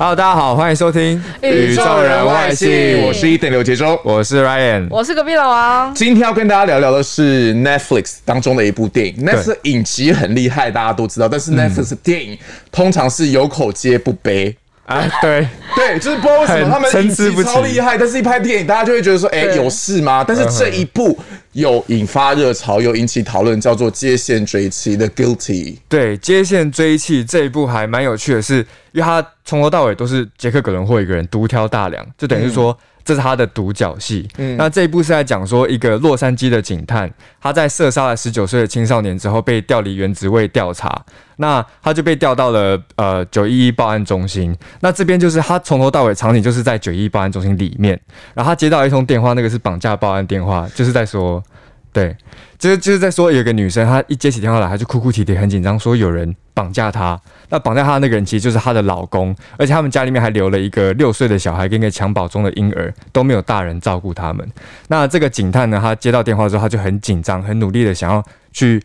[0.00, 3.98] Hello，大家好，欢迎收听宇宙人外星我是一点刘杰忠。
[4.04, 4.86] 我是 Ryan。
[4.90, 5.92] 我是隔壁老王。
[5.92, 9.26] 今天要跟大家聊聊的是 Netflix 当中的一部电影。
[9.26, 12.38] Netflix 影集很厉害，大家都知道，但是 Netflix 电影
[12.70, 14.56] 通常是有口皆不悲。
[14.88, 20.24] 啊，对， 对，就是不知道为什么他们不齐超厉害，但是一拍电影，大家就会觉得说，哎、对有事吗？
[20.26, 21.18] 但是这一部
[21.52, 25.76] 有引发热潮，有引起讨论，叫做《接线追妻》的 Guilty。
[25.88, 28.56] 对，接线追妻这一部还蛮有趣的是，
[28.92, 32.76] 因为他从头到尾都是杰克·葛伦霍一个人独挑大梁，就等于说。
[33.08, 34.28] 这是他的独角戏。
[34.58, 41.02] 那这一部是在讲说一个洛杉矶的警探，他在射杀了十九岁的青少年之后，被调离原职位调查。
[41.36, 44.54] 那他就被调到了呃九一一报案中心。
[44.80, 47.98] 那这边就是他从头到尾场景就是在九一一报案中心里面，
[48.34, 51.42] 然后他接到一通电话，那个是绑架报案电话，就是在说，
[51.92, 52.16] 对，
[52.58, 57.18] 就是就是在说有个女生，她一接起电话来，她就哭哭啼啼，很紧张，说有人绑架她。
[57.48, 64.46] 那绑架她的那个人其实就是她的老公，而且他们家里面还留了一个六岁的小孩跟一个襁褓中的婴儿，都没有大人照顾他们。
[64.88, 68.22] 那这个警探呢，他接到电话之后，他就很紧张，很努力的想要
[68.52, 68.82] 去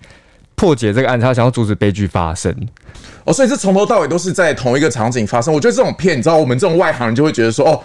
[0.55, 2.55] 破解这个案子，他想要阻止悲剧发生。
[3.25, 5.53] 哦，所以是从头到尾都是在同一个场景发生。
[5.53, 7.83] 我觉得这种片，你知道，我们这种外行人就会觉得说，哦，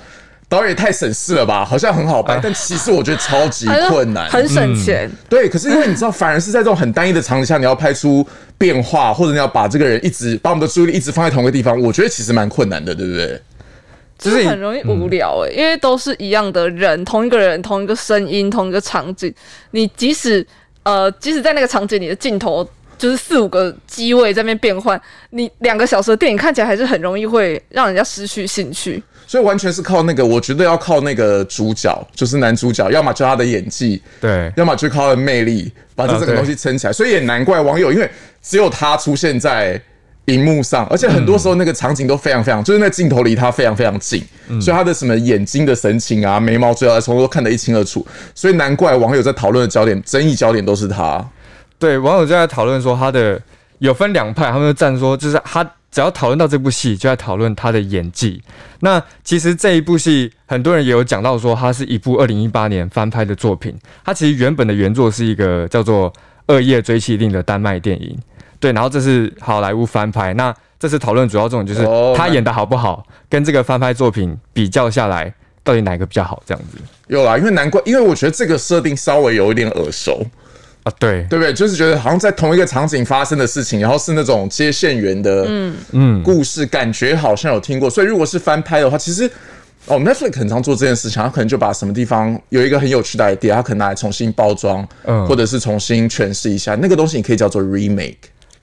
[0.49, 4.29] 导演也太省事了吧，好像很好办，但其实我觉得超级困难。
[4.33, 5.11] 很省钱。
[5.29, 13.41] 对，可是因为你知道，反而是在这种很单一的场景下，你要拍出变化，或者你要把这个人一直把我们的注意力一直放在同一个地方，我觉得其实蛮困难的，对不对？
[14.19, 19.33] 就是很容易无聊哎、因为都是一样的人，同一个人，同一个声音，同一个场景。
[19.71, 20.45] 你即使
[20.83, 25.01] 呃，即使在那个场景，你的镜头就是四五个机位在那边变换，
[25.31, 29.03] 你两个小时的电影看起来还是很容易会让人家失去兴趣。
[29.27, 36.93] 所以完全是靠那个，我觉得要靠那个主角，就是男主角，要么就他的演技，对，要么就靠他的魅力，把这整个东西撑起来。
[36.93, 38.11] 所以也难怪网友，因为
[38.43, 39.79] 只有他出现在
[40.25, 44.23] 荧幕上，而且很多时候那个场景都非常非常，就是那镜头离他非常非常近，
[44.63, 48.07] 所以他的什么眼睛的神情啊、眉毛、嘴角的从头都看得一清二楚。
[48.35, 51.23] 所以难怪网友在讨论的焦点、争议焦点都是他。
[51.79, 53.41] 对，网友就在讨论说他的
[53.79, 58.43] 有分两派，他们就站说，就是他只要讨论到这部戏，就在讨论他的演技。
[58.81, 63.75] 那其实这一部戏，很多人也有讲到说，它是一部二零一八年翻拍的作品。
[64.05, 66.13] 它其实原本的原作是一个叫做
[66.49, 68.19] 《恶夜追妻令》的丹麦电影，
[68.61, 70.35] 对，然后这是好莱坞翻拍。
[70.35, 75.33] 那这次讨论主要重点就是他演的好不好，跟这个翻拍作品比较下来，
[75.65, 76.41] 到底哪一个比较好？
[76.47, 76.79] 这样子
[77.09, 80.25] 有啦，因为难怪，因为我觉得这个设定稍微有一点耳熟，
[80.89, 81.53] 啊，对，对不对？
[81.53, 87.91] 就是觉得好像在同一个场景发生的事情，然后是那种接线员的嗯嗯，故事，感觉好像有听过。
[87.91, 89.31] 所以如果是翻拍的话，其实
[89.87, 96.75] 哦，Netflix 很常做这件事情，他可能就把什么地方有一个很有趣的 idea，他可能拿来重新包装，嗯或者是重新诠释一下。
[96.75, 98.17] 那个东西你可以叫做 remake。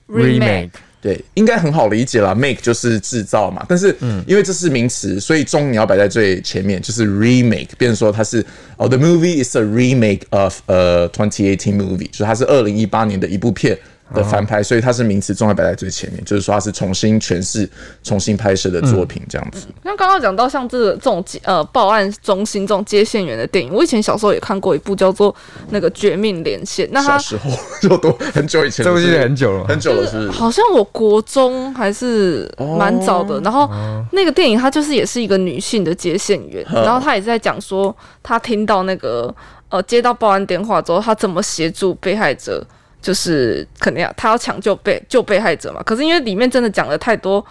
[0.08, 0.70] remake
[1.06, 3.94] 对，应该很好理解啦 make 就是制造嘛，但是
[4.26, 8.44] 因为这是名词，所以中你要摆在最前面，就是 remake，变成说它是
[8.76, 13.78] 哦，the movie is a remake of a 2018 movie，就是它是二零一八年的一部片
[14.14, 17.68] 的翻拍，所以它是名词中要摆在最前面，就是说它是重新诠释、
[18.02, 19.66] 重新拍摄的作品这样子。
[19.82, 25.34] 那刚刚讲到像这个这种接呃报案中心这种接线员的电影，我以前小时候也看过一部叫做
[25.70, 27.50] 那个《绝命连线》，那他小时候
[27.82, 30.30] 就多很久以前这部戏很久了很久了，是是？
[30.30, 33.68] 好像我国中还是蛮早的，然后
[34.12, 39.34] 那个电影它就是也是一个女性的接线员，然后她也是在讲说她听到那个
[39.68, 42.64] 呃接到报案电话之后，她怎么协助被害者，
[43.06, 45.80] 就是肯定要他要抢救被救被害者嘛。
[45.84, 47.44] 可是因为里面真的讲了太多。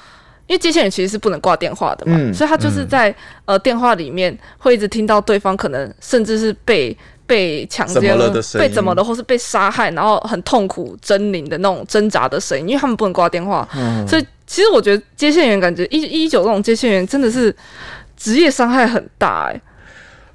[0.48, 3.12] 因为接线员其实是不能挂电话的嘛，嗯所以他就是在、
[3.46, 17.52] 呃电话里面会一直听到对方可能甚至是被被强怎奸了被怎么了，或是被杀害，然后很痛苦狰狞的那种挣扎的声音，因为他们不能挂电话，嗯所以其实我觉得接线员感觉一一九这种接线员真的是
[18.16, 19.60] 职业伤害很大哎、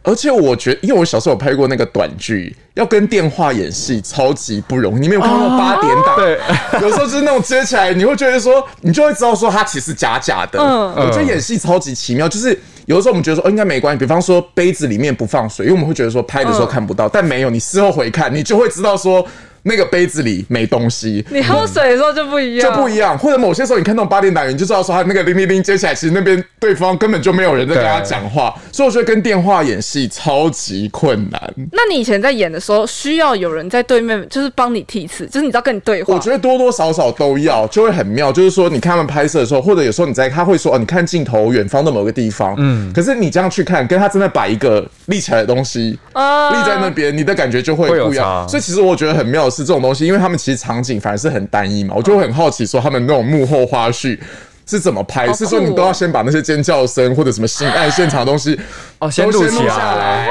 [0.03, 5.01] 而且我觉得，因为我小时候有拍过那个短剧，要跟电话演戏超级不容易。
[5.01, 6.17] 你没有看过八点档？
[6.17, 6.39] 对，
[6.81, 10.59] 有时候就是那种接起来，你会觉得说，你就会知道说他其实假假的。
[10.59, 12.49] 嗯我觉得演戏超级奇妙，就是
[12.87, 13.99] 有的时候我们觉得说，哦，应该没关系。
[13.99, 19.27] 比方说杯子里面不放水，因为我们会觉得说拍的时候看不到，但没有，你事后回看，你就会知道说。
[19.63, 23.19] 那个杯子里没东西，你喝水的时候就不一样，就不一样。
[23.19, 28.55] 或者某些时候，你看那种八点档，你就知道说他那个铃铃铃接起来，其实那边对方根本就没有人在跟他讲话。
[28.73, 31.55] 所以我觉得跟电话演戏超级困难。
[31.73, 36.15] 那你以前在演的时候，需要有人在对面，就是帮你替词，就是你知道跟你对话。
[36.15, 38.33] 我觉得多多少少都要，就会很妙。
[38.33, 48.49] 就是说，你看他们拍摄的时候，或者有时候你在，他会说哦，你看镜头远方的某个地方，嗯，可是你这样去看，跟他真的摆一个立起来的东西，啊，立在那边，你的感觉就会不一样。
[48.49, 50.31] 所以其实我觉得很妙的是这种东西，因为他。
[50.31, 54.17] 们其实场景反而是很单一嘛，我就很好奇说他们那种幕后花絮
[54.65, 55.27] 是怎么拍？
[55.33, 58.57] 是说你都要先把那些尖叫声或者什么性爱现场的东西
[59.01, 60.31] 哦先录下来，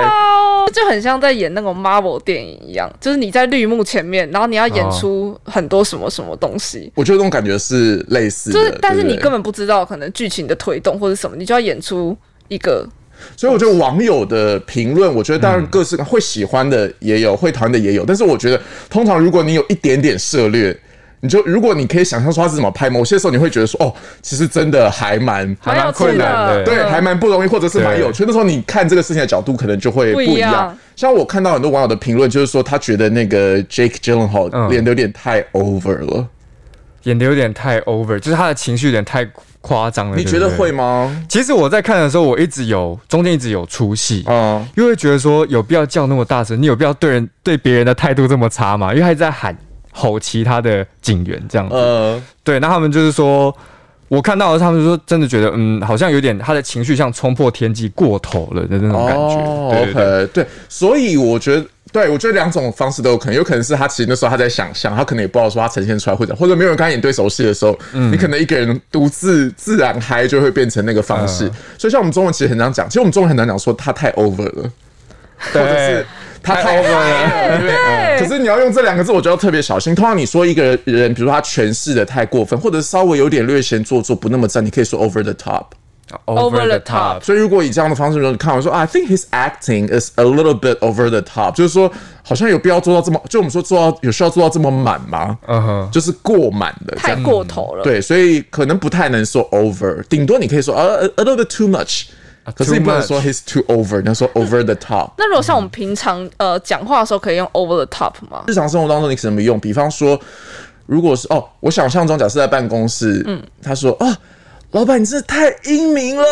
[0.72, 6.90] 就很像在演那种 Marvel 电影一样，就是你在绿幕前面，然后你要演出很多什么什么东西。
[6.96, 12.16] 我觉得这种感觉是类似，就是但是你根本不知道可能剧情的推动或者什么，你就要演出
[12.48, 12.88] 一个。
[13.36, 18.06] 所以我觉得网友的评论，我觉得当然各式会喜欢的也有，会讨厌的也有。
[18.06, 20.78] 但是我觉得，通常如果你有一点点涉略，
[21.22, 28.24] 你就如果你可以想象说他是怎么拍，某些时候你会觉得说，哦，其实真的还蛮还蛮困难的，对，还蛮不容易，或者是蛮有趣。
[28.26, 30.78] 那时候你看这个事情的角度可能就会不一样。
[30.96, 36.28] 像我看到很多网友的评论，就是说他觉得那个 Jake Gyllenhaal 演的有点太 over 了，
[37.04, 39.30] 演的有点太 over，就是他的情绪有点太。
[39.62, 41.24] 夸张了，你觉得会吗？
[41.28, 48.94] 其实我在看的时候，我一直有中间一直有出戏啊，因为觉得说有必要叫那么大声，你有必要对人对别人的态度这么差吗？
[48.94, 49.58] 因为还在喊
[49.92, 53.54] 吼其他的警员这样子，呃，对，那他们就是说，
[54.08, 60.02] 我看到他们说真的觉得，嗯，好像有点他的情绪像冲破天际过头了的那种感觉。
[60.02, 61.66] OK，对，所以我觉得。
[61.92, 71.50] 对，我觉得两种方式都有可能，有可能是他其实那时候他在想象，他可能也不知道说他呈现出来或者或者没有人跟他演对手戏的时候，你可能一个人独自自然嗨就会变成那个方式。
[71.78, 74.72] 所以像我们中文其实很难讲，其实我们中文很难讲说他太 over 了，
[75.52, 76.06] 或者是
[76.44, 77.58] 他太 over 了。
[77.60, 79.96] 对，可是你要用这两个字，我觉得特别小心。
[79.96, 85.66] 通常你说一个人，比如说他诠释的太过分，或者稍微有点略显做作，不那么赞，你可以说 over the top。
[86.26, 91.92] Over the top，所以如果以这样的方式你看，我说 I think his acting is a little bit over the top，就是说
[92.24, 95.38] 好像有必要做到这么，就我们说做到有需要做到这么满吗？
[95.48, 97.84] 嗯哼，就是过满的，太过头了。
[97.84, 102.08] 对，所以可能不太能说 over，顶多你可以说 a a little bit too much，
[102.56, 105.12] 可是你不能说 he's too over，你要说 over the top。
[105.18, 108.44] 那如果像我们平常呃讲话的时候可以用 over the top 吗？
[108.48, 109.60] 日常生活当中你怎么用？
[109.60, 110.20] 比方说，
[110.88, 114.18] 如果是哦，我想象中假设在办公室，嗯，他说啊。
[114.72, 116.24] 老板，你真的太英明了！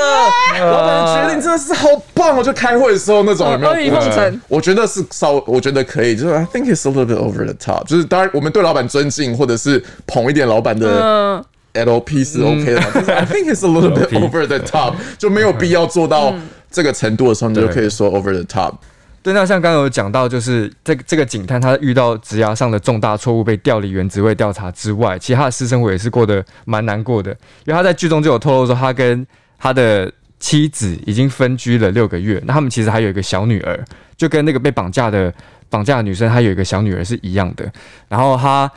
[0.59, 2.37] 老板的决定真的是好棒！
[2.37, 3.71] 我就开会的时候那种有没有？
[3.71, 7.87] 阿谀奉承，我觉得是稍，我觉得可以，就是 I think it's a little bit over the top。
[7.87, 11.43] 就是当然，我们对老板尊敬，或者是捧一点老板的
[11.73, 12.81] LP 是 OK 的。
[12.93, 16.31] 但是 I think it's a little bit over the top，就没有必要做到
[16.69, 18.73] 这个程度的时候，你就可以说 over the top。
[19.27, 27.29] 对，那像刚刚有讲到，就是这这个警探他遇到职涯上的重大错误，被调离原职位调查之外，其实他的私生活也是过得蛮难过的。
[27.65, 29.27] 因为他在剧中就有透露说，他跟
[29.59, 30.09] 他的
[30.39, 33.77] 妻子已经分居了六个月，那他们其实还有一个小女儿，
[34.15, 35.33] 就跟那个被绑架的
[35.69, 37.69] 绑架的女生，她有一个小女儿是一样的。
[38.07, 38.71] 然后他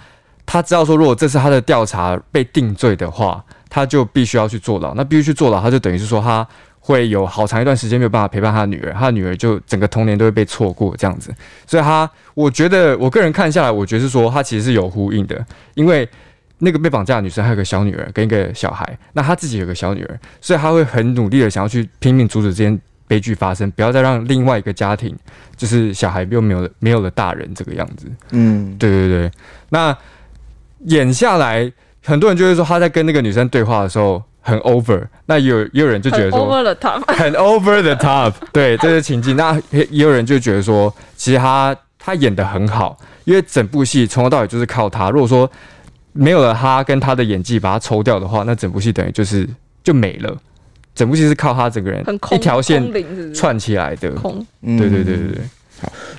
[0.45, 4.95] 他知道说，如果这次他的调查被定罪的话，他就必须要去坐牢。
[4.95, 6.45] 那必须去坐牢，他就等于是说他。
[6.83, 11.33] 会有好长一段时间没有办法陪伴他的女儿，他的女儿就整个童年都会被错过这样子，
[11.67, 15.45] 所以他我觉得我个人看下来，我觉得是说他其实是有呼应的，
[15.75, 16.09] 因为
[16.59, 25.15] 那个被绑架的女生还有个小女儿跟一个小孩，那他自己有个小女儿，所以他会很努力的想要去拼命阻止这件悲剧发生，不要再让另外一个家庭
[25.57, 28.07] 就是小孩又没有没有了大人这个样子。
[28.31, 29.31] 嗯，对对对，
[29.69, 29.97] 那
[30.87, 31.71] 演下来，
[32.03, 34.23] 很多人就会说他在跟那个女生对话的时候。
[34.41, 45.11] 很 over，那有 也有人就觉得说，over the top，很 over the top，对这是情境，那也有人就觉得说，其实他他演的很好，因为整部戏从头到尾就是靠他。
[45.11, 45.51] 如果说
[46.13, 49.49] 没有了他跟他的演技把他抽掉的话，那整部戏等于就是
[49.85, 50.37] 就没了。
[50.93, 55.43] 整部戏是靠他整个人一条线串起来的，空，对对对对对。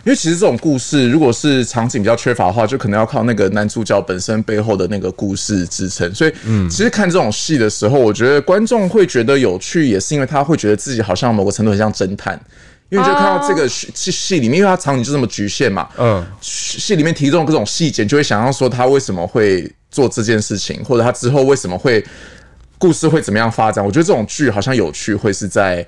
[0.04, 6.12] 因为其实这种故事，如果是场景比较缺乏的话，就可能要靠那个男主角本身背后的那个故事支撑。
[6.16, 12.34] 所以，嗯，其实看这种戏的时候，我觉得观众会觉得有趣，也是因为他会觉得自己好像某个程度很像侦探，
[12.90, 22.04] 因为就看到这个戏戏里面，因为它场景就这么局限嘛，嗯，戏里面提供各种细节，就会想要说他为什么会做这件事情，或者他之后为什么会
[22.80, 23.86] 故事会怎么样发展。
[23.86, 25.86] 我觉得这种剧好像有趣，会是在。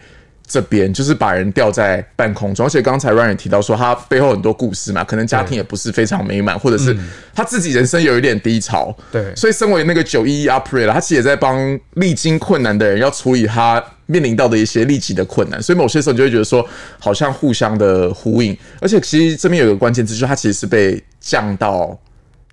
[0.53, 6.95] 这边就是把人吊在半空中，而且刚才 Ryan 提到说他背后很多故事嘛，可能家庭也不是非常美满，或者是
[7.33, 16.63] 他自己人生有一点低潮，对，所以身为那个九一一 operator，他其实也在帮历经困难的人要处理他面临到的一些立即的困难，所以某些时候你就会觉得说，
[16.99, 18.55] 好像互相的呼应。
[18.79, 21.97] 而且其实这边有一个关键字，就是他其实是被降到，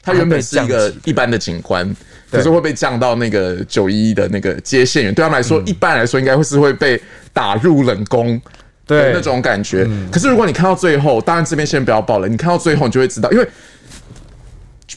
[0.03, 1.95] 他原本是一个一般的警官，
[2.31, 5.15] 可是会被降到那个九一一的那个接线员。
[5.15, 7.01] 对他们来说，一般来说应该会是会被
[7.33, 8.41] 打入冷宫。
[8.87, 12.27] 对那种感觉，可是如果你看到最后，当然这边先不要爆了。
[12.27, 13.49] 你看到最后，你就会知道，因为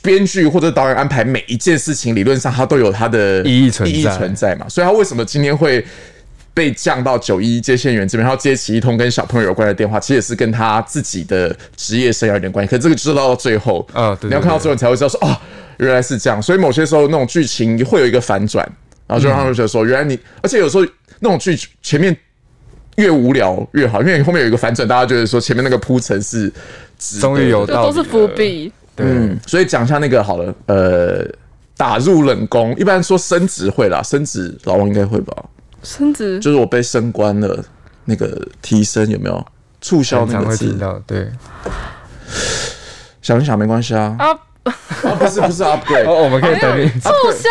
[0.02, 4.68] 编剧或者导演安排每一件事情，理论上它都有它的意义存意义存在嘛。
[4.68, 5.86] 所以，他为什么今天会
[6.56, 12.72] 被降到九一接线员这边，他要接起一通跟小朋友有关的电话，其实也是跟他自己的职业生涯有点关系。
[12.72, 15.38] 可这个就是到最后，啊，你要看到最后，你才会知道说，哦，
[15.84, 16.42] 原来是这样。
[16.42, 18.66] 所以某些时候那种剧情会有一个反转，
[19.06, 20.86] 然后就让他们觉得说，原来你，而且有时候
[21.20, 22.16] 那种剧前面。
[22.98, 26.54] 越无聊越好，因为后面有一个反转，大家觉得说前面那个铺陈是
[27.20, 28.72] 终于有到，都是伏笔。
[28.98, 31.25] 嗯，所以讲一下那个好了，呃，
[31.75, 35.36] 打入冷宫，一般说升职会啦，升职老王应该会吧？
[35.82, 37.66] 升职就是我被升官了，
[38.06, 39.44] 那个提升有没有？
[39.82, 41.28] 促销那个字，对。
[43.24, 44.16] 想一想没关系啊。
[44.20, 44.38] 啊，
[45.20, 46.89] 不是不是 upgrade，我们可以等你。
[47.00, 47.50] 促销，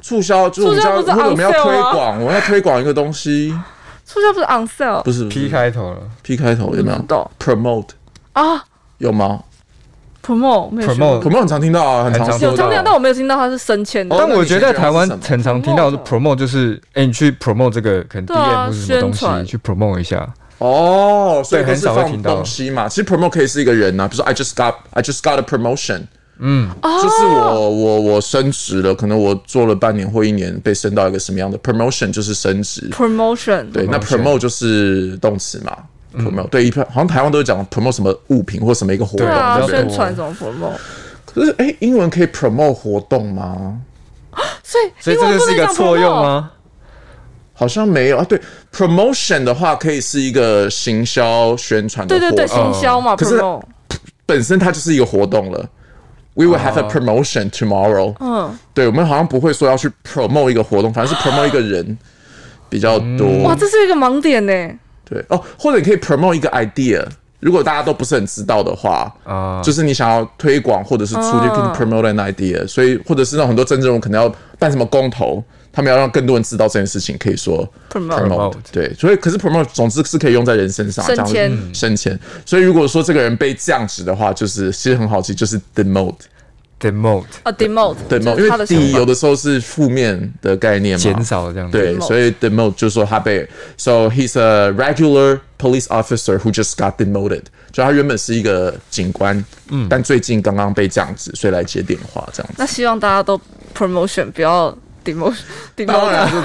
[0.00, 3.52] 促销就是我们要，我们要推广，我们要推广一个东西。
[4.04, 7.88] 促销不是 on sale，不是 P 开头了，P 开头有没有？Promote。
[8.34, 8.64] 啊，
[8.98, 9.40] 有吗
[10.24, 11.40] ？Promote 没有，Promote。
[11.40, 14.14] 很常听到啊，很常有常听到，但我没有听到它是升迁的。
[14.16, 20.32] 但我觉得在台湾很常听到是 Promote，就是哎，你去 Promote 这个可能 DM 或者什么东西去 Promote 一下。
[20.58, 22.36] 哦，所以很少会听到。
[22.36, 22.88] 东西嘛。
[22.88, 26.02] 其实 Promote 可以是一个人呐，比如说 I just got I just got a promotion。
[26.38, 33.70] 嗯，就是我我我升职了，可能我做了半年或一年，被升到一个什么样的 promotion，就是升职 promotion。
[33.72, 35.74] 对，那 promote 就是动词嘛
[36.14, 36.48] ，promote。
[36.48, 39.26] 对，一般好像台湾都是讲 promote 什么物品或什么一个活动，
[39.66, 40.76] 宣传什么 promote。
[41.24, 43.78] 可是，哎，英文可以 promote 活动吗？
[44.62, 46.50] 所以，所以这个是一个错用吗？
[47.54, 48.26] 好像没有啊。
[48.28, 48.38] 对
[48.70, 53.16] ，promotion 的话可以是一个行销宣传的，对对对，行销嘛。
[53.16, 53.40] 可是
[54.26, 55.66] 本身它就是一个活动了。
[56.36, 58.14] We will have a promotion tomorrow。
[58.20, 61.96] 嗯，对，我们好像不会说要去 promote 一个活动，反正是 promote 一个人
[62.68, 63.26] 比较多。
[63.42, 64.52] 哇，这是一个盲点呢。
[65.08, 67.02] 对哦，或者你可以 promote 一个 idea，
[67.40, 75.42] 如果大家都不是很知道的话，啊，就是你想要推广或者是出去 promote an idea，所以或者是那种很多政治人物可能要办什么公投。
[75.76, 81.74] 他们要让更多人知道这件事情，可以说 promote 对，所以可是 promote 总之是可以用在人身上，升迁。
[81.74, 82.18] 升迁。
[82.46, 102.54] 所以如果说这个人被降职的话，就是其实很好记，就是 demote，demote 啊 demote，demote，因为第一有的时候是负面的概念嘛，减少这样对，所以 demote 就是说他被，so he's a regular police officer who just got demoted，就他原本是一个警官，嗯，但最近刚刚被降职，所以来接电话这样子。
[102.56, 103.38] 那希望大家都
[103.76, 104.74] promotion 不要。
[105.86, 106.40] 当然是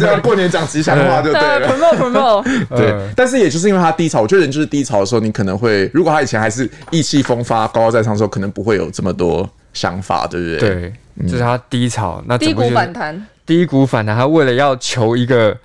[0.00, 1.68] 这样，过年讲吉祥话就对了。
[1.68, 2.94] promo promo， 对。
[3.16, 10.58] 但是也就是因为他低潮，我觉得人就是低潮的时候，你可能会，如果他以前还是意气风发、高高在上的时候，可能不会有这么多想法，对不对？
[10.58, 10.92] 对，
[11.28, 15.56] 就是他低潮，那低谷反弹，低谷反弹，他为了要求一个，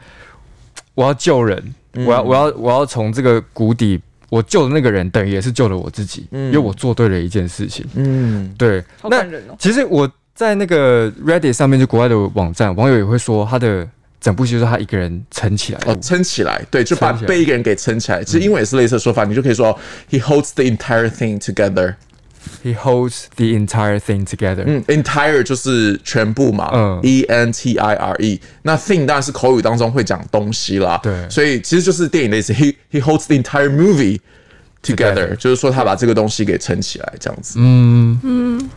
[0.95, 1.73] 我要救人，
[2.05, 3.99] 我要我要我要从这个谷底，
[4.29, 7.85] 我救的那个人，等于也是救了我自己，因为我做对了一件事情。
[7.95, 8.83] 嗯，对。
[9.09, 9.25] 那
[9.57, 10.09] 其实我。
[10.37, 13.87] 在那个 Reddit 上面，就国外的网站，网友也会说，他的
[14.21, 18.23] 整部戏就是他一个人撑起来，哦，撑起来，对，就把被一个人给撑起来。
[18.23, 19.75] 其实英文也是类似的说法，你就可以说
[20.11, 21.95] ，He holds the entire thing together.
[22.63, 24.63] He holds the entire thing together.
[24.67, 28.39] 嗯，entire 就是全部嘛，嗯，E N T I R E。
[28.61, 34.19] 那 thing 当然是口语当中会讲东西啦，对，所以其实就是电影类似，He he holds the entire movie
[34.83, 37.55] together，就是说他把这个东西给撑起来，这样子。
[37.57, 38.69] 嗯嗯，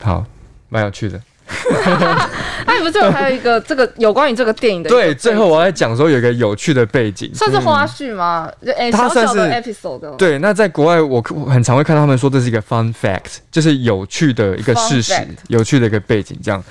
[0.00, 0.24] 好。
[0.68, 1.20] 蛮有趣的，
[2.66, 4.90] 那 你不是有还有一个这个有关于这个电影的？
[4.90, 8.50] 对，最后我在讲说有一个有趣的背景，算是花絮吗？
[8.64, 10.16] 就哎，它算是 episode。
[10.16, 15.14] 对，那在国外我很常会看到他们说这是一个 fun fact，就是有趣的一个事实，
[15.48, 16.38] 有趣的一个背景。
[16.42, 16.62] 这样，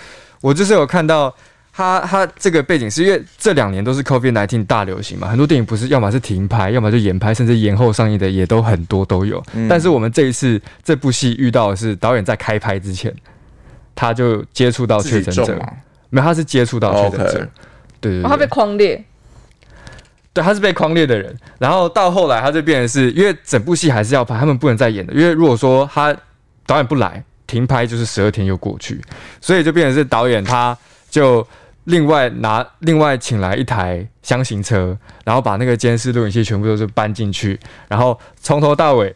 [0.42, 1.34] 我就是有看到
[1.74, 9.44] 他他这个背景是因为这两年都是 COVID nineteen 大流行嘛，很多电影不是要么是停拍，要么就延拍，甚至延后上映的也都很多都有。
[9.68, 13.12] 但是我们这一次这部戏遇到的是导演在开拍之前。
[13.98, 15.60] 他就接触到确诊者，
[16.12, 17.48] 没有，他是接触到确诊者，
[18.00, 19.04] 对对，他被框列，
[20.32, 26.16] 对，他是被框列的人，然后到后来他就变成是因为整部戏还是要拍，他们不能再演的，因为如果说他
[26.68, 29.02] 导演不来，停拍就是十二天又过去，
[29.42, 30.78] 所以就变成是导演他
[31.10, 31.46] 就
[31.86, 39.16] 另外拿另外请来一台箱型车，然后把那个监视录影器全部都是搬进去，然后从头到尾。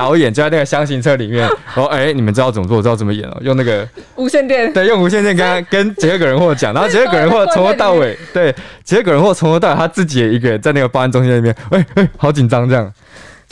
[0.00, 12.90] 导演就在那个箱型车里面，然 后哎，你们知道怎么做，知道怎么演哦，用那个无线电，对，用无线电跟他 跟杰克葛伦霍讲，然后杰克葛伦霍从头到尾，对，杰克葛伦霍从头到尾他自己也一个人在那个报案中心那边，哎哎，好紧张这样。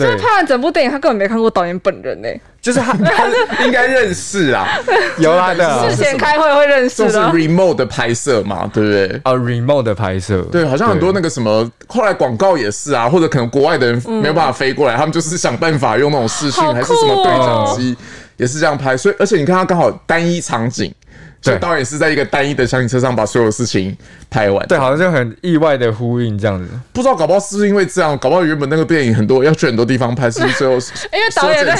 [0.06, 2.28] 就是拍完整部电影，他根本没看过导演本人呢。
[2.60, 2.92] 就是他，
[3.48, 4.66] 他应该认识啊，
[5.18, 7.10] 有他的事前开会会认识的。
[7.10, 9.20] 是 remote 的拍摄嘛，对不对？
[9.24, 17.96] 啊，remote 的拍摄，对，好像很多那个什么，后来广告也是啊，或者可能国外的人没有办法飞过来，他们就是想办法用那种视讯还是什么对讲机，
[18.36, 18.96] 也是这样拍。
[18.96, 20.92] 所以，而且你看他刚好单一场景。
[21.40, 23.96] 所以导演是在一个单一的厢型车上把所有事情
[24.28, 26.68] 拍完，对，好像就很意外的呼应这样子。
[26.92, 30.74] 不知道搞不好是不是因为这样，搞不好原本那个电影很多要去很多地方拍，是不是最后
[31.12, 31.76] 因为导演在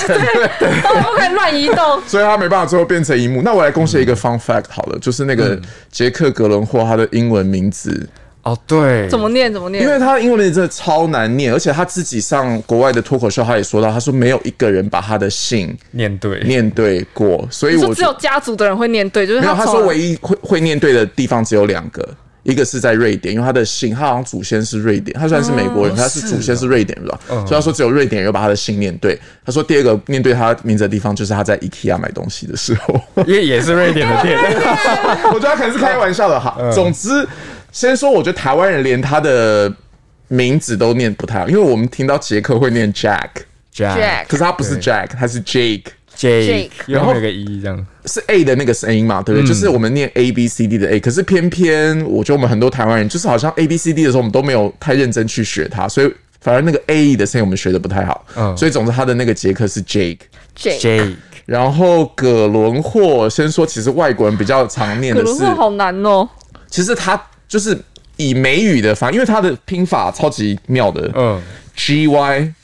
[0.58, 3.42] 对，不可以乱移动，所以他没办法最后变成一幕。
[3.42, 5.60] 那我来贡献一个 fun fact 好了，就是那个
[5.90, 8.08] 杰克格伦霍他的英文名字。
[8.44, 9.52] 哦，对，怎么念？
[9.52, 9.82] 怎么念？
[9.82, 22.08] 因为他的英文名真的超难念，而且他自己上国外的脱口秀，他也说到，他说没有一个人把他的姓念对，念对过，所以我只有家族的人会念对，就是没有他说唯一会会念对的地方只有两个，
[22.44, 27.20] 一个是在瑞典，因为他的姓，他好像祖先是瑞典，他虽然是美国人，他是祖先是瑞典，是吧？
[27.28, 29.18] 所以他说只有瑞典人把他的姓念对。
[29.44, 34.38] 他说第二个念对他名字的地方，就是他在 IKEA 买东西的时候，因为也是瑞典的店，
[35.34, 36.56] 我觉得他可能是开玩笑的哈。
[36.72, 37.28] 总之。
[37.72, 39.72] 先说，我觉得台湾人连他的
[40.28, 49.46] 名字都念不太好，因为我们听到杰克会念 Jack，Jack，可是他不是 Jack，他是 Jake，Jake，然后有个 E 这样，是 A 的那个声音嘛，对不对？
[49.46, 58.26] 就是我们念 A B C D 的 A，可是偏偏我觉得我们很多台湾人就是好像 A B C D 的时候，我们都没有太认真去学它，所以反而那个 A 的声音我们学的不太好。
[58.34, 61.14] 嗯，所以总之他的那个杰克是 Jake，Jake，
[61.46, 66.28] 然后葛伦霍，先说其实外国人比较常念的是，好难哦，
[66.68, 67.20] 其实他。
[67.48, 67.76] 就是
[68.16, 71.40] 以美语的发，因为它的拼法超级妙的，嗯
[71.74, 72.54] ，G Y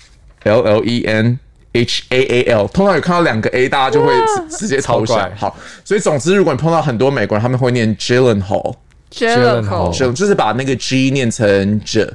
[0.44, 1.38] L L E N
[1.72, 4.12] H A A L，通常有看到两个 A，大家就会
[4.50, 5.30] 直接抄下。
[5.36, 12.14] 好，所以总之，如果你碰到很多美国人，他们会念 Jalen Hall，Jalen Hall，就是把那个 G 念成 J。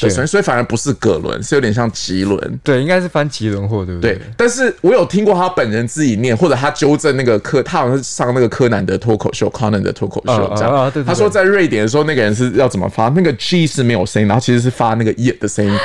[0.00, 2.60] 对，所以反而不是葛伦，是有点像吉伦。
[2.62, 4.14] 对，应该是翻吉伦货，对不对？
[4.14, 4.22] 对。
[4.36, 10.92] 但是我有听过他本人自己念，或者他纠正那个柯，他好像是上那个柯南的脱口秀，Conan 的脱口秀这样。
[11.04, 13.08] 他说在瑞典的时候，那个人是要怎么发？
[13.08, 15.78] 那个 G 是没有声音，然后其实是发那个 E 的声音。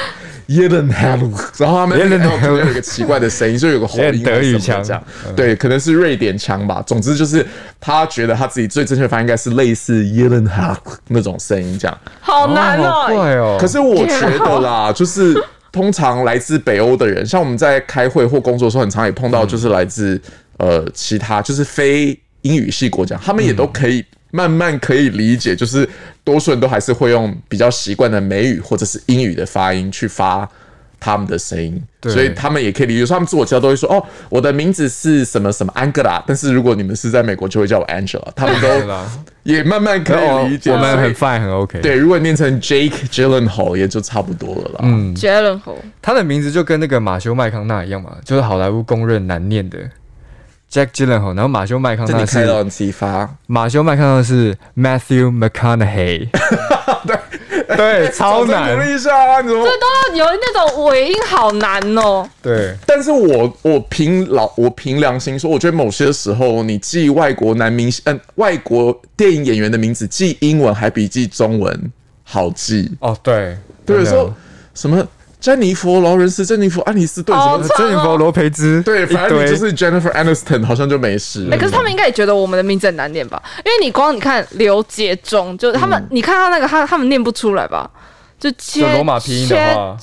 [0.47, 5.01] 耶伦哈鲁，然后他们那边有一个奇怪的声音，就有个喉音德语腔， 这样
[5.38, 6.83] 对，可能是瑞典腔吧。
[6.85, 7.43] 总之就是
[7.79, 13.57] 他觉得他自己最正确的发音应该是类似耶伦哈那种声音，这样好难哦，怪哦。
[13.57, 15.35] 可是我觉得啦， 就是
[15.71, 20.21] 通常来自北欧的人，像我们在开会或工作的时候，很常也碰到，就是来自
[20.57, 24.03] 呃其他就是非英语系国家，他们也都可以。
[24.35, 25.87] 慢慢可以理解，就是
[26.23, 30.49] 多数人都还是会用比较习惯的美语或者是英语的发音去发
[30.99, 33.05] 他们的声音，所以他们也可以理解。
[33.05, 38.27] 说他们自我介绍都会说：“哦，我的名字是什么什么 Angela。”但是如果你们是在美国，就会叫我 Angela。
[38.35, 38.67] 他们都
[39.43, 40.71] 也慢慢可以理解。
[40.71, 41.79] 我们很 fine 很 OK。
[41.82, 44.79] 对，如果念成 Jake Gyllenhaal 也就差不多了啦。
[44.84, 49.77] 嗯，Gyllenhaal，他的名字就跟那个马修麦康纳一样嘛，就是好莱坞公认难念的。
[50.71, 52.47] Jack Gyllenhaal，然后马修麦康纳是
[53.45, 56.29] 马修麦康纳是 Matthew McConaughey，
[57.75, 58.73] 对对， 超难。
[58.89, 59.65] 一下啊，你怎么？
[59.65, 62.27] 这都要有那种尾音，好难哦。
[62.41, 71.91] 对，但是我我凭老我凭良心说，我觉得某些时候你记外国男明星，嗯，外国电影演员的名字，记英文还比记中文
[72.23, 72.91] 好记。
[72.99, 74.33] 哦，对，对，说
[74.73, 75.05] 什么？
[75.43, 77.67] 珍妮弗劳伦斯、珍妮弗安妮斯顿什么？
[77.77, 81.45] 珍妮弗罗培兹，对，反正你就是 Jennifer Aniston，好像就没事。
[81.51, 83.43] 哎，可是他们应该也觉得我们的名字很难念吧？
[83.58, 87.91] 因为你光你看刘杰忠，就他们，你看他那个他，他们念不出来吧？
[88.39, 89.97] 就切罗马拼音的话，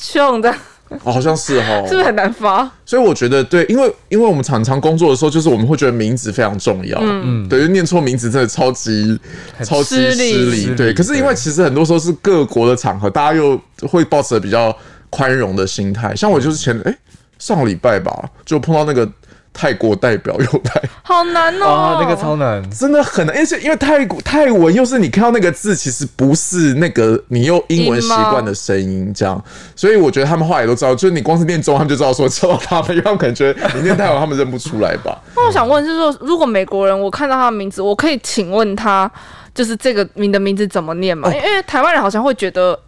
[1.02, 2.70] 哦，好像是哈， 是不是很难发？
[2.84, 9.18] 所以我觉得对，因为因为我们常常工作的时候，就是我们会觉得名字非常重要，嗯，对，念错名字真的超级
[9.64, 10.92] 超级失礼，对。
[10.92, 14.76] 可是因为其实很多时候是各国的场合，大家又会保持比较。
[15.10, 16.96] 宽容的心态，像我就是前哎
[17.38, 19.06] 上个礼拜吧，就碰到那个
[19.52, 29.42] 泰国代表又来，好难哦，那个超难，真的很难，而且因为泰国泰文又是你看到那个字，其实不是那个你用英文习惯的声音这样，
[29.74, 35.20] 所以我觉得他们后来都知道，就是你光是念中，他们就知道说叫到 他们，因为他们可能觉得你念泰文，他们认不出来吧。
[35.34, 39.10] 那我想问，就是说，如果美国人我看到他的名字，我可以请问他，
[39.52, 41.28] 就是这个名的名字怎么念吗？
[41.34, 42.78] 因为台湾人好像会觉得。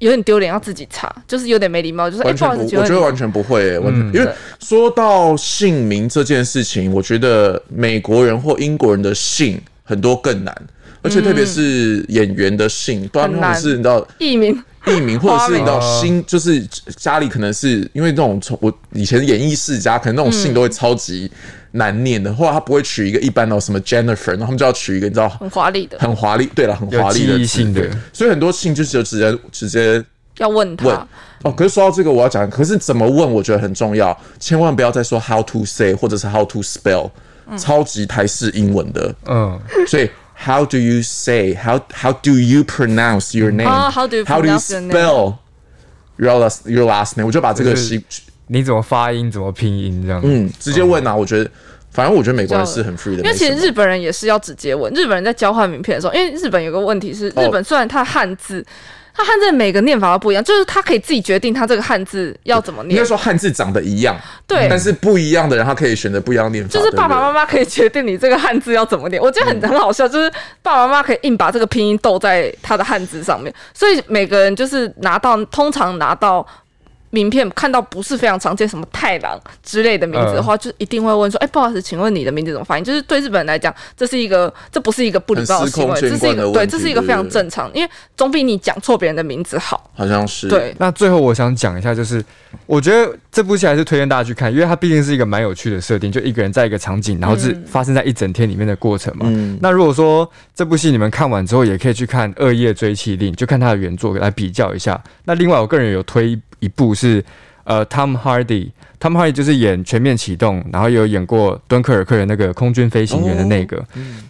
[0.00, 10.54] 有点丢脸，要自己查，就是有点没礼貌，就是完全不，我觉得完全不会，完全，因为说到姓名这件事情，我觉得美国人或英国人的姓很多更难，
[11.02, 16.60] 而且特别是演员的姓，不然是你知道艺名，艺名，或者是你知道花姓，就是
[16.96, 21.30] 家里可能是因为那种从我以前演艺世家，可能那种姓都会超级
[21.72, 27.80] 难念的，后来他不会取一个一般的什么 Jennifer，然后他们就要取一个你知道很华丽的，很华丽，对了，很华丽的字记忆性的。
[27.80, 30.04] 对所以很多姓就是就直接直接
[30.38, 30.76] 要问问。
[30.76, 31.06] 他。
[31.42, 31.52] 哦。
[31.52, 37.10] 可是说到这个，我要讲，可是怎么问，我觉得很重要，千万不要再说 how to say 或者是 how to spell，、
[37.56, 40.10] 超级台式英文的，嗯，所以
[40.46, 44.46] how do you say how how do you pronounce your name？、啊，how do you how do
[44.46, 45.36] you pronounce
[46.16, 47.26] your last your last name？
[47.26, 48.04] 我就把这个就是习
[48.46, 50.20] 你怎么发音，怎么拼音这样？
[50.24, 51.50] 嗯直接问啊，我觉得。
[51.92, 58.64] 反正我觉得美国人是很 free 的，因为其实日本人也是要直接问，日本人在交换名片的时候，因为日本有个问题是，哦日本虽然它汉字，
[59.20, 69.20] 它汉字每个念法都不一样，就是他可以自己决定他这个汉字要怎么念应该，说汉字长得一样，对但是不一样的人他可以选择不一样的念法，就是爸爸妈妈妈可以决定你这个汉字要怎么念。
[69.20, 70.30] 我觉得很很好笑，就是
[70.62, 76.46] 爸爸妈妈可以硬把这个拼音斗在他的汉字上面，所以每个人就是拿到通常拿到。
[77.10, 89.90] 名片看到不是非常常见，什么太郎之类的名字的话，就一定会问说：“哎、不好意思，请问你的名字怎么发音？”就是对日本人来讲，这是一个，这不是一个不礼貌的行为，这是一个对，这是一个非常正常，因为总比你讲错别人的名字好。
[89.94, 92.24] 好像是对，那最后我想讲一下，就是
[92.66, 99.26] 我觉得这部戏还是推荐大家去看，因为它毕竟是一个蛮有趣的设定，就一个人在一个场景，然后是发生在一整天里面的过程嘛。
[99.28, 105.02] 嗯那如果说这部戏你们看完之后，也可以去看《恶夜追妻令》，就看它的原作来比较一下。
[105.24, 107.24] 那另外，我个人有推一部是
[107.64, 113.84] 呃，Tom Hardy，Tom Hardy 就是演《全面启动》，然后也有演过敦刻尔克的那个空军飞行员的那个。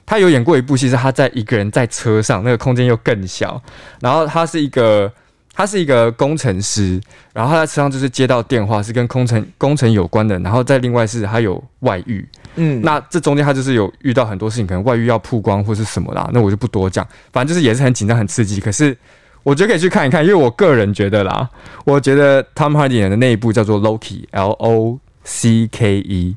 [0.07, 3.62] 他有演过一部戏，是他在一个人在车上，那个空间又更小，
[4.01, 5.12] 然后他是一个。
[5.53, 6.99] 他是一个工程师，
[7.35, 18.59] 然后他在车上就是接到电话，是跟工程工程有关的，然后再另外是他有外遇，嗯，那这中间他就是有遇到很多事情，可能外遇要曝光或是什么啦，那我就不多讲，反正就是也是很紧张、很刺激。
[18.59, 18.97] 可是
[19.42, 21.48] 我觉得可以去看一看，因为我个人觉得啦，
[21.85, 26.37] 我觉得 Tom Hardy 演的那一部叫做 Loki，L O C K E，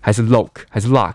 [0.00, 1.14] 还是 Lock 还是 Lock，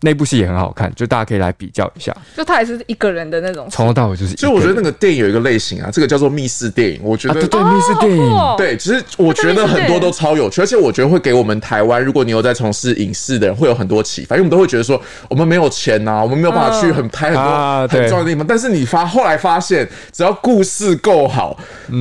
[0.00, 2.16] 那部戏也很好看，就大家可以来比较一下。
[2.36, 3.66] 就他也是一个人的那种。
[3.70, 14.36] 从头到尾就是一个人，所以我觉得那个电影有一个类型啊，这个叫做密室电影，我觉啊，得对对，密室电影，哦对，其实我觉得很多都超有趣，而且我觉得会给我们台湾，如果你有在从事影视的人，会有很多启发。
[14.36, 18.46] 因为我们都会觉得说，我们没有钱呐、我们没有办法去很拍很多啊很重要的地方。
[18.46, 21.58] 但是你发后来发现，只要故事够好，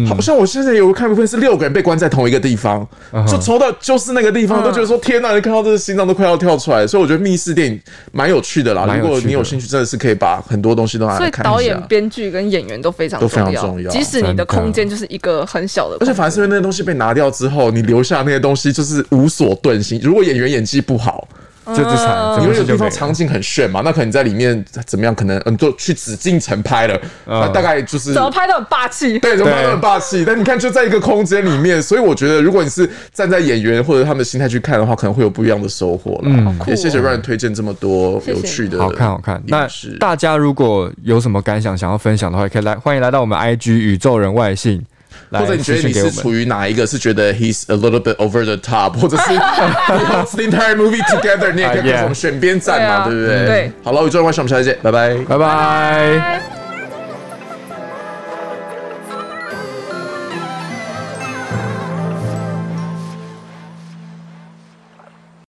[0.07, 2.87] 好像我现在有看一部片是六个人被关在同一个地方，
[3.27, 6.85] 就抽到就是那个地方，都觉得说天呐，你看到这个心脏都快要跳出来。
[6.85, 7.79] 所以我觉得密室电影
[8.11, 8.85] 蛮有趣的啦。
[8.99, 11.51] 如果你有兴趣，真的是可以把很多东西都拿所以来看一下。
[11.51, 19.99] 导演、编剧跟演员都非常都非常重要，即使你的空间就是一个很小的而且反而是因为那些东西被拿掉之后，你留下那些东西就是无所遁形。
[20.01, 21.27] 如果演员演技不好，
[21.75, 25.13] 这就惨，嗯这部因为有地戏就没了方场景很炫嘛，那可能在里面怎么样？
[25.13, 29.17] 可能嗯，就去紫禁城拍了，那大概就是怎么拍都很霸气。
[29.19, 30.23] 对，怎么拍都很霸气。
[30.25, 36.21] 但你看，就在一个空间里面，所以我觉得，如果你是站在演员或者他们的心态去看的话，可能会有不一样的收获了。
[36.25, 39.41] 嗯也谢谢 Ryan 推荐这么多有趣的，好看好看。
[39.47, 44.85] 那是大家如果有什么感想想要分享的话，也可以来欢迎来到我们 IG 宇宙人外信，来
[45.31, 45.93] 或者你觉得你。
[45.93, 46.85] 是处于哪一个？
[46.87, 51.51] 是觉得 he's a little bit over the top，或者是 the entire movie together？
[51.53, 53.45] 你也可以啊跟 yeah 我们选边站嘛，对不对？
[53.45, 53.71] 对。
[53.83, 55.15] 好了，宇宙人外星，我们下次见，拜拜。
[55.27, 55.37] 拜拜。
[55.37, 56.56] 拜